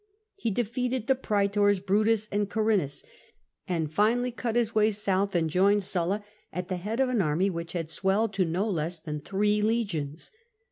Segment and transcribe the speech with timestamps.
[0.33, 3.03] He defeated the praetors Brutus and Carrinas,
[3.67, 7.51] and finally cut his way south, and joined Sulla at the head of an army
[7.51, 10.31] which had swelled to no less than three legions.